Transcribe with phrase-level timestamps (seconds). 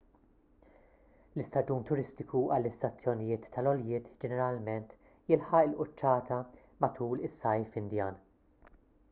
[1.39, 4.97] l-istaġun turistiku għall-istazzjonijiet tal-għoljiet ġeneralment
[5.35, 6.41] jilħaq il-quċċata
[6.87, 8.21] matul is-sajf indjan